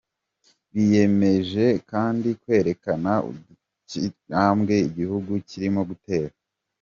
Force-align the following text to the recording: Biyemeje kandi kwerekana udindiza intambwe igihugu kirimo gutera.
Biyemeje 0.73 1.65
kandi 1.91 2.27
kwerekana 2.41 3.11
udindiza 3.29 3.95
intambwe 4.07 4.73
igihugu 4.89 5.31
kirimo 5.49 5.81
gutera. 5.89 6.33